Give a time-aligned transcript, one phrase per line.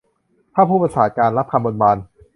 [0.53, 1.97] ถ้าผู้ประศาสน์การณ์รับคำบนบาน